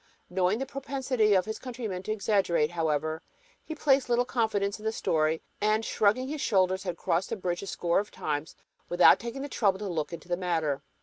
[0.31, 3.21] Knowing the propensity of his countrymen to exaggerate, however,
[3.63, 7.61] he placed little confidence in the story and, shrugging his shoulders, had crossed the bridge
[7.61, 8.55] a score of times
[8.89, 10.81] without taking the trouble to look into the matter.